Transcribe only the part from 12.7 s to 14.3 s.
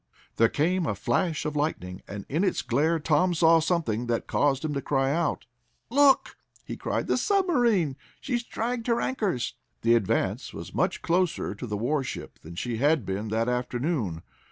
had been that afternoon.